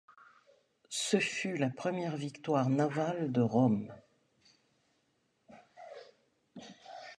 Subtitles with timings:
[0.89, 3.93] Ce fut la première victoire navale de Rome.